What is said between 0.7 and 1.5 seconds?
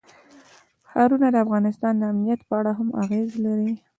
ښارونه د